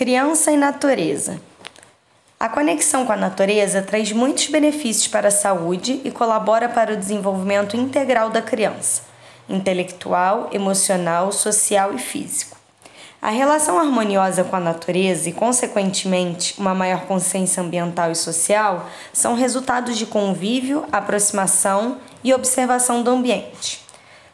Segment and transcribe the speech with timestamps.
[0.00, 1.38] Criança e natureza.
[2.38, 6.96] A conexão com a natureza traz muitos benefícios para a saúde e colabora para o
[6.96, 9.02] desenvolvimento integral da criança,
[9.46, 12.56] intelectual, emocional, social e físico.
[13.20, 19.34] A relação harmoniosa com a natureza e, consequentemente, uma maior consciência ambiental e social são
[19.34, 23.84] resultados de convívio, aproximação e observação do ambiente.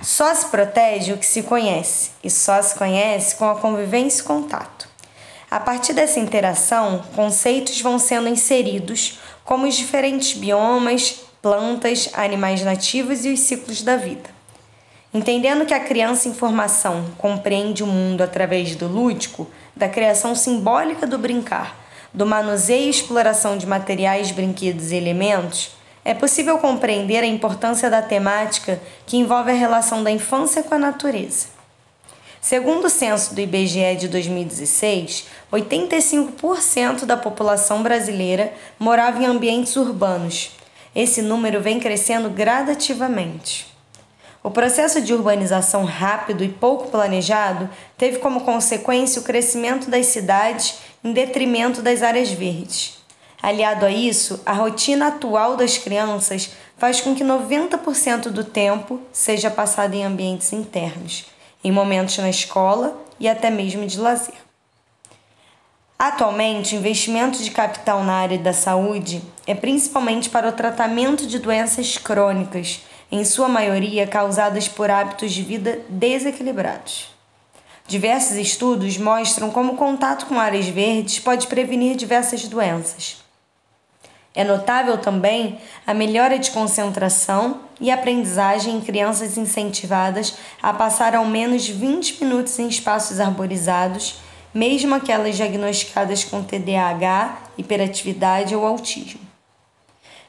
[0.00, 4.24] Só se protege o que se conhece, e só se conhece com a convivência e
[4.24, 4.81] contato.
[5.52, 13.26] A partir dessa interação, conceitos vão sendo inseridos, como os diferentes biomas, plantas, animais nativos
[13.26, 14.30] e os ciclos da vida.
[15.12, 21.06] Entendendo que a criança em formação compreende o mundo através do lúdico, da criação simbólica
[21.06, 21.76] do brincar,
[22.14, 25.72] do manuseio e exploração de materiais, brinquedos e elementos,
[26.02, 30.78] é possível compreender a importância da temática que envolve a relação da infância com a
[30.78, 31.48] natureza.
[32.42, 40.50] Segundo o censo do IBGE de 2016, 85% da população brasileira morava em ambientes urbanos.
[40.92, 43.72] Esse número vem crescendo gradativamente.
[44.42, 50.78] O processo de urbanização rápido e pouco planejado teve como consequência o crescimento das cidades
[51.04, 52.98] em detrimento das áreas verdes.
[53.40, 59.48] Aliado a isso, a rotina atual das crianças faz com que 90% do tempo seja
[59.48, 61.30] passado em ambientes internos
[61.62, 64.34] em momentos na escola e até mesmo de lazer.
[65.98, 71.38] Atualmente, o investimento de capital na área da saúde é principalmente para o tratamento de
[71.38, 77.08] doenças crônicas, em sua maioria causadas por hábitos de vida desequilibrados.
[77.86, 83.22] Diversos estudos mostram como o contato com áreas verdes pode prevenir diversas doenças,
[84.34, 91.26] é notável também a melhora de concentração e aprendizagem em crianças incentivadas a passar ao
[91.26, 94.20] menos 20 minutos em espaços arborizados,
[94.54, 99.20] mesmo aquelas diagnosticadas com TDAH, hiperatividade ou autismo.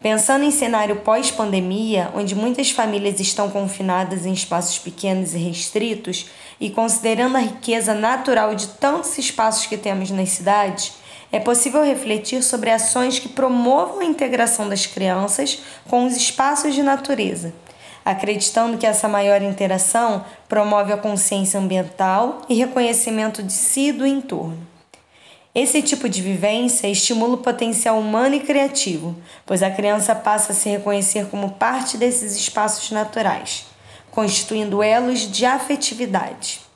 [0.00, 6.26] Pensando em cenário pós-pandemia, onde muitas famílias estão confinadas em espaços pequenos e restritos,
[6.60, 10.97] e considerando a riqueza natural de tantos espaços que temos nas cidades,
[11.30, 16.82] é possível refletir sobre ações que promovam a integração das crianças com os espaços de
[16.82, 17.52] natureza,
[18.04, 24.06] acreditando que essa maior interação promove a consciência ambiental e reconhecimento de si e do
[24.06, 24.66] entorno.
[25.54, 30.54] Esse tipo de vivência estimula o potencial humano e criativo, pois a criança passa a
[30.54, 33.66] se reconhecer como parte desses espaços naturais,
[34.10, 36.67] constituindo elos de afetividade.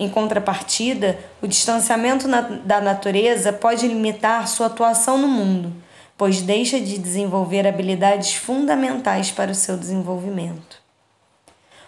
[0.00, 5.74] Em contrapartida, o distanciamento na, da natureza pode limitar sua atuação no mundo,
[6.16, 10.80] pois deixa de desenvolver habilidades fundamentais para o seu desenvolvimento.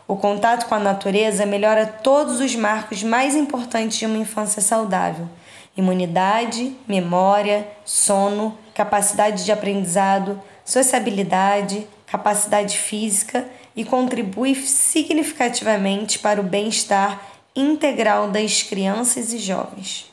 [0.06, 5.26] O contato com a natureza melhora todos os marcos mais importantes de uma infância saudável:
[5.74, 17.31] imunidade, memória, sono, capacidade de aprendizado, sociabilidade, capacidade física e contribui significativamente para o bem-estar
[17.54, 20.06] integral das crianças e jovens.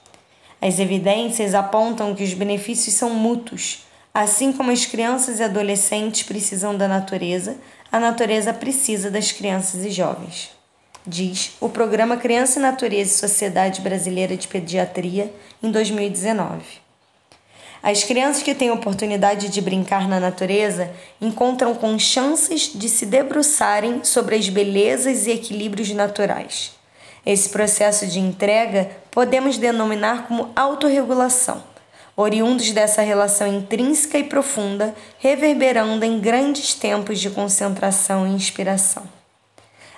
[0.62, 3.86] As evidências apontam que os benefícios são mútuos.
[4.14, 7.58] Assim como as crianças e adolescentes precisam da natureza,
[7.92, 10.52] a natureza precisa das crianças e jovens.
[11.08, 15.34] Diz o programa Criança e Natureza e Sociedade Brasileira de Pediatria
[15.64, 16.62] em 2019.
[17.82, 24.04] As crianças que têm oportunidade de brincar na natureza encontram com chances de se debruçarem
[24.04, 26.79] sobre as belezas e equilíbrios naturais.
[27.30, 31.64] Esse processo de entrega podemos denominar como autorregulação,
[32.18, 39.04] oriundos dessa relação intrínseca e profunda, reverberando em grandes tempos de concentração e inspiração.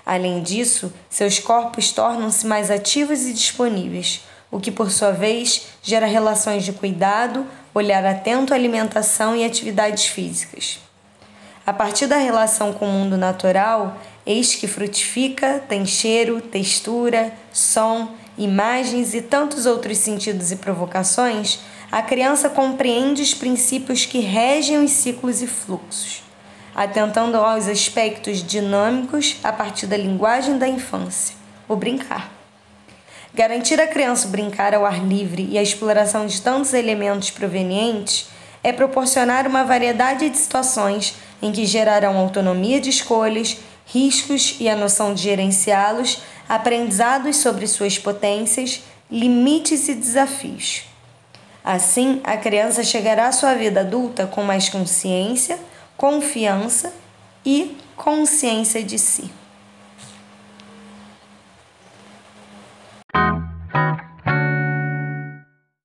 [0.06, 6.08] Além disso, seus corpos tornam-se mais ativos e disponíveis, o que, por sua vez, gera
[6.08, 10.82] relações de cuidado, olhar atento à alimentação e atividades físicas.
[11.66, 13.96] A partir da relação com o mundo natural,
[14.26, 21.60] Eis que frutifica, tem cheiro, textura, som, imagens e tantos outros sentidos e provocações,
[21.92, 26.24] a criança compreende os princípios que regem os ciclos e fluxos,
[26.74, 31.36] atentando aos aspectos dinâmicos a partir da linguagem da infância,
[31.68, 32.32] o brincar.
[33.34, 38.30] Garantir à criança brincar ao ar livre e a exploração de tantos elementos provenientes
[38.64, 43.58] é proporcionar uma variedade de situações em que gerarão autonomia de escolhas
[43.92, 50.84] riscos e a noção de gerenciá-los, aprendizados sobre suas potências, limites e desafios.
[51.64, 55.60] Assim, a criança chegará à sua vida adulta com mais consciência,
[55.96, 56.94] confiança
[57.46, 59.41] e consciência de si.